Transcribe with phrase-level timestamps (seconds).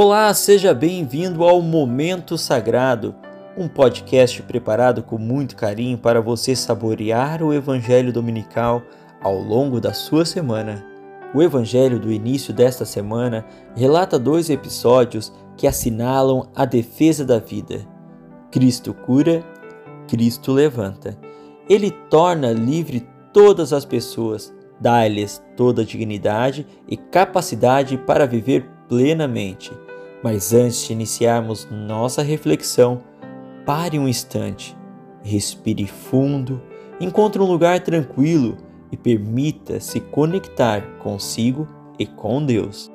[0.00, 3.16] Olá, seja bem-vindo ao Momento Sagrado,
[3.56, 8.80] um podcast preparado com muito carinho para você saborear o Evangelho Dominical
[9.20, 10.86] ao longo da sua semana.
[11.34, 13.44] O Evangelho do início desta semana
[13.74, 17.84] relata dois episódios que assinalam a defesa da vida.
[18.52, 19.42] Cristo cura,
[20.06, 21.18] Cristo levanta.
[21.68, 29.72] Ele torna livre todas as pessoas, dá-lhes toda a dignidade e capacidade para viver plenamente.
[30.22, 33.00] Mas antes de iniciarmos nossa reflexão,
[33.64, 34.76] pare um instante,
[35.22, 36.60] respire fundo,
[37.00, 38.56] encontre um lugar tranquilo
[38.90, 41.68] e permita se conectar consigo
[41.98, 42.90] e com Deus.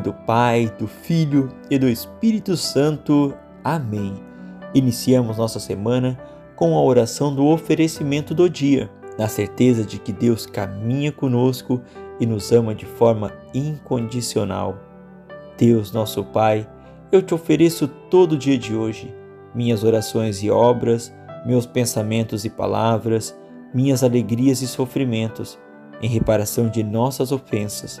[0.00, 3.34] Nome do Pai, do Filho e do Espírito Santo.
[3.62, 4.14] Amém.
[4.74, 6.18] Iniciamos nossa semana
[6.56, 11.80] com a oração do oferecimento do dia, na certeza de que Deus caminha conosco
[12.18, 14.78] e nos ama de forma incondicional.
[15.58, 16.66] Deus, nosso Pai,
[17.12, 19.14] eu te ofereço todo o dia de hoje,
[19.54, 21.12] minhas orações e obras,
[21.44, 23.36] meus pensamentos e palavras,
[23.74, 25.58] minhas alegrias e sofrimentos,
[26.00, 28.00] em reparação de nossas ofensas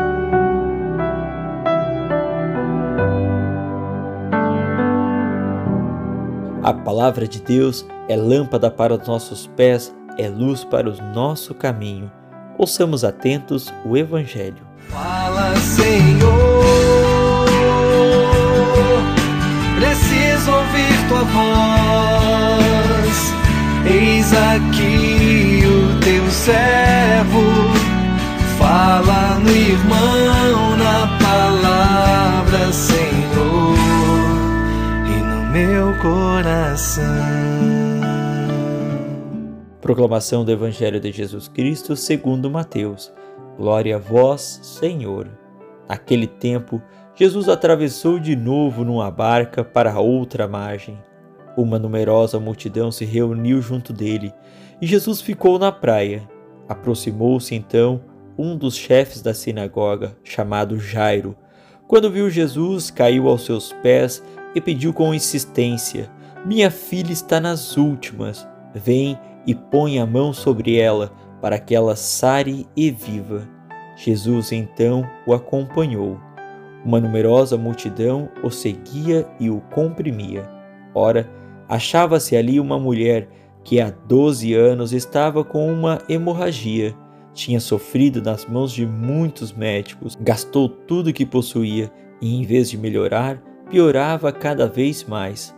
[6.63, 11.55] A palavra de Deus é lâmpada para os nossos pés, é luz para o nosso
[11.55, 12.11] caminho.
[12.55, 14.61] Ouçamos atentos o Evangelho.
[14.89, 16.60] Fala, Senhor,
[35.51, 37.03] meu coração.
[39.81, 43.11] Proclamação do Evangelho de Jesus Cristo segundo Mateus.
[43.57, 45.27] Glória a vós, Senhor.
[45.89, 46.81] Naquele tempo,
[47.13, 50.97] Jesus atravessou de novo numa barca para outra margem.
[51.57, 54.33] Uma numerosa multidão se reuniu junto dele
[54.81, 56.23] e Jesus ficou na praia.
[56.69, 58.01] Aproximou-se então
[58.37, 61.35] um dos chefes da sinagoga, chamado Jairo.
[61.89, 64.23] Quando viu Jesus, caiu aos seus pés
[64.55, 66.09] e pediu com insistência:
[66.45, 68.47] Minha filha está nas últimas.
[68.73, 73.47] Vem e põe a mão sobre ela, para que ela sare e viva.
[73.95, 76.17] Jesus então o acompanhou.
[76.83, 80.49] Uma numerosa multidão o seguia e o comprimia.
[80.95, 81.29] Ora,
[81.69, 83.29] achava-se ali uma mulher
[83.63, 86.95] que há doze anos estava com uma hemorragia.
[87.33, 92.77] Tinha sofrido nas mãos de muitos médicos, gastou tudo que possuía e, em vez de
[92.77, 95.55] melhorar, piorava cada vez mais.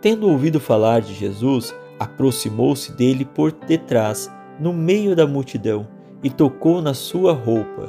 [0.00, 4.28] Tendo ouvido falar de Jesus, aproximou-se dele por detrás,
[4.58, 5.86] no meio da multidão,
[6.24, 7.88] e tocou na sua roupa.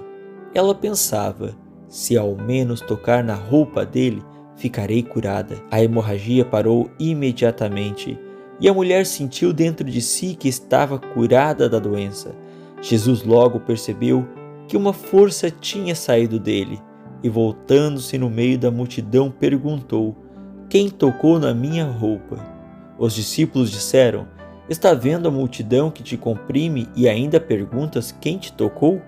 [0.53, 1.55] Ela pensava:
[1.87, 4.23] se ao menos tocar na roupa dele,
[4.55, 5.57] ficarei curada.
[5.71, 8.17] A hemorragia parou imediatamente
[8.59, 12.35] e a mulher sentiu dentro de si que estava curada da doença.
[12.79, 14.27] Jesus logo percebeu
[14.67, 16.79] que uma força tinha saído dele
[17.23, 20.15] e, voltando-se no meio da multidão, perguntou:
[20.69, 22.37] Quem tocou na minha roupa?
[22.99, 24.27] Os discípulos disseram:
[24.69, 29.01] Está vendo a multidão que te comprime e ainda perguntas quem te tocou?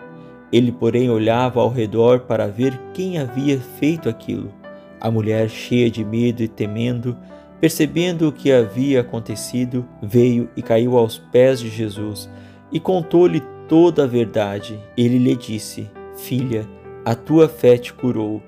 [0.52, 4.54] Ele, porém, olhava ao redor para ver quem havia feito aquilo.
[5.02, 7.18] A mulher, cheia de medo e temendo,
[7.60, 12.30] percebendo o que havia acontecido, veio e caiu aos pés de Jesus
[12.72, 14.80] e contou-lhe toda a verdade.
[14.98, 16.66] Ele lhe disse: Filha,
[17.06, 18.42] a tua fé te curou.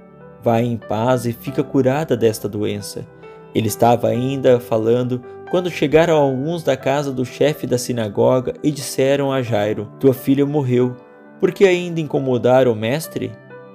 [0.44, 3.06] Vai em paz e fica curada desta doença.
[3.54, 9.31] Ele estava ainda falando quando chegaram alguns da casa do chefe da sinagoga e disseram
[9.31, 10.95] a Jairo: Tua filha morreu.
[11.39, 13.31] Por que ainda incomodar o mestre?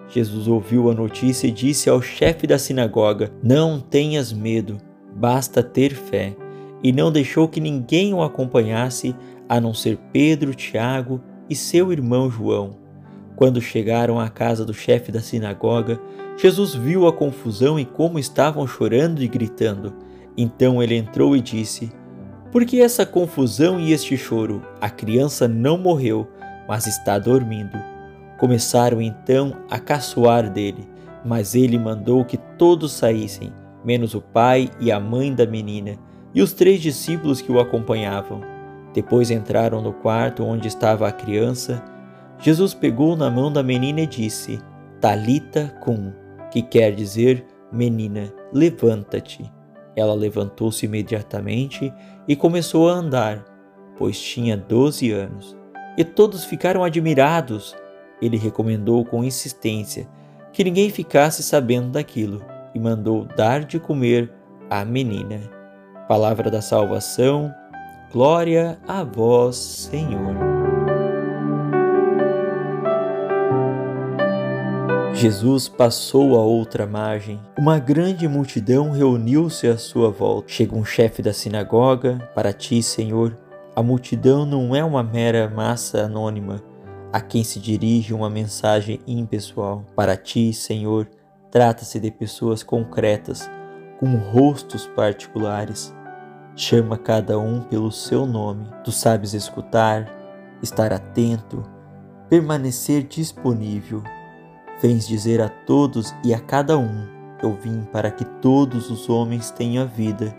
[0.09, 4.79] Jesus ouviu a notícia e disse ao chefe da sinagoga: Não tenhas medo,
[5.15, 6.35] basta ter fé.
[6.83, 9.15] e não deixou que ninguém o acompanhasse
[9.49, 12.82] a não ser Pedro, Tiago e seu irmão João.
[13.37, 16.01] Quando chegaram à casa do chefe da sinagoga,
[16.37, 19.95] Jesus viu a confusão e como estavam chorando e gritando.
[20.37, 21.93] Então ele entrou e disse:
[22.51, 24.63] Por que essa confusão e este choro?
[24.81, 26.29] A criança não morreu,
[26.69, 27.79] mas está dormindo.
[28.39, 30.89] Começaram então a caçoar dele,
[31.25, 33.53] mas ele mandou que todos saíssem,
[33.85, 35.97] menos o pai e a mãe da menina,
[36.35, 38.41] e os três discípulos que o acompanhavam.
[38.95, 41.83] Depois entraram no quarto onde estava a criança.
[42.43, 44.61] Jesus pegou na mão da menina e disse:
[45.01, 46.13] Talita cum,
[46.51, 49.51] que quer dizer: Menina, levanta-te.
[49.95, 51.93] Ela levantou-se imediatamente
[52.27, 53.45] e começou a andar,
[53.97, 55.57] pois tinha doze anos.
[55.97, 57.77] E todos ficaram admirados.
[58.21, 60.09] Ele recomendou com insistência
[60.53, 64.33] que ninguém ficasse sabendo daquilo e mandou dar de comer
[64.69, 65.41] à menina.
[66.09, 67.53] Palavra da salvação,
[68.13, 70.52] glória a vós, Senhor.
[75.23, 77.41] Jesus passou a outra margem.
[77.57, 80.49] Uma grande multidão reuniu-se à sua volta.
[80.49, 82.29] Chega um chefe da sinagoga.
[82.35, 83.39] Para ti, Senhor,
[83.77, 86.61] a multidão não é uma mera massa anônima
[87.13, 89.85] a quem se dirige uma mensagem impessoal.
[89.95, 91.09] Para ti, Senhor,
[91.53, 93.49] trata-se de pessoas concretas,
[94.01, 95.95] com rostos particulares.
[96.57, 98.67] Chama cada um pelo seu nome.
[98.83, 100.13] Tu sabes escutar,
[100.61, 101.63] estar atento,
[102.29, 104.03] permanecer disponível
[104.83, 107.07] Vens dizer a todos e a cada um:
[107.41, 110.35] Eu vim para que todos os homens tenham vida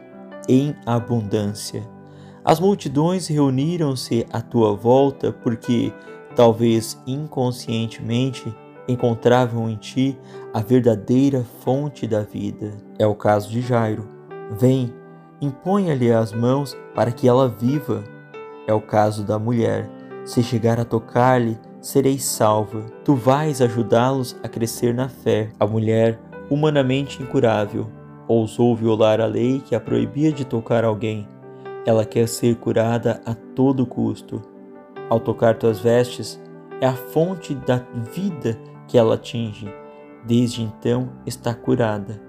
[0.49, 1.81] em abundância.
[2.43, 5.93] As multidões reuniram-se à tua volta porque,
[6.35, 8.53] talvez inconscientemente,
[8.85, 10.19] encontravam em ti
[10.53, 12.73] a verdadeira fonte da vida.
[12.99, 14.09] É o caso de Jairo.
[14.59, 14.93] Vem,
[15.39, 18.03] imponha-lhe as mãos para que ela viva.
[18.67, 19.89] É o caso da mulher.
[20.25, 22.85] Se chegar a tocar-lhe, sereis salva.
[23.03, 25.51] Tu vais ajudá-los a crescer na fé.
[25.59, 26.17] A mulher,
[26.49, 27.87] humanamente incurável,
[28.27, 31.27] ousou violar a lei que a proibia de tocar alguém.
[31.85, 34.41] Ela quer ser curada a todo custo.
[35.09, 36.41] Ao tocar tuas vestes,
[36.79, 38.57] é a fonte da vida
[38.87, 39.69] que ela atinge.
[40.25, 42.21] Desde então está curada.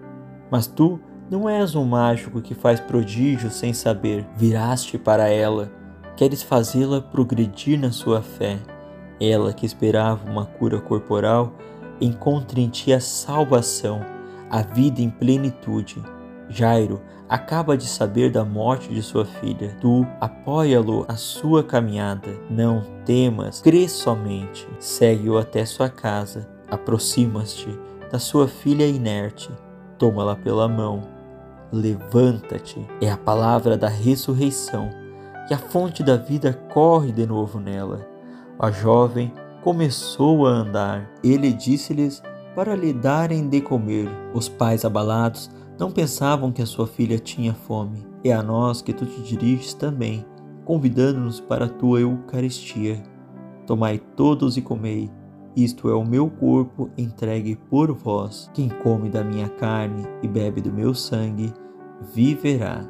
[0.50, 0.98] Mas tu
[1.30, 4.26] não és um mágico que faz prodígios sem saber.
[4.36, 5.70] Viraste para ela,
[6.16, 8.58] queres fazê-la progredir na sua fé.
[9.20, 11.52] Ela que esperava uma cura corporal,
[12.00, 14.00] encontra em ti a salvação,
[14.50, 16.02] a vida em plenitude.
[16.48, 19.76] Jairo acaba de saber da morte de sua filha.
[19.80, 22.28] Tu apoia-lo a sua caminhada.
[22.50, 24.68] Não temas, crê somente.
[24.78, 26.48] Segue-o até sua casa.
[26.70, 27.68] Aproximas-te
[28.10, 29.50] da sua filha inerte.
[29.98, 31.02] Toma-la pela mão.
[31.72, 32.86] Levanta-te.
[33.00, 34.90] É a palavra da ressurreição.
[35.50, 38.13] E a fonte da vida corre de novo nela
[38.58, 41.10] a jovem começou a andar.
[41.22, 42.22] Ele disse-lhes
[42.54, 44.08] para lhe darem de comer.
[44.32, 48.06] Os pais abalados não pensavam que a sua filha tinha fome.
[48.22, 50.24] É a nós que tu te diriges também,
[50.64, 53.02] convidando-nos para a tua Eucaristia.
[53.66, 55.10] Tomai todos e comei.
[55.56, 58.50] Isto é o meu corpo entregue por vós.
[58.52, 61.52] Quem come da minha carne e bebe do meu sangue,
[62.12, 62.84] viverá.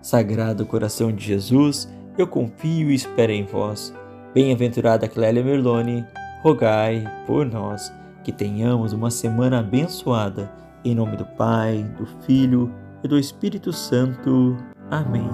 [0.00, 3.92] Sagrado coração de Jesus, eu confio e espero em vós.
[4.32, 6.06] Bem-aventurada Clélia Merlone,
[6.40, 10.48] rogai por nós que tenhamos uma semana abençoada.
[10.84, 12.72] Em nome do Pai, do Filho
[13.02, 14.56] e do Espírito Santo.
[14.88, 15.28] Amém.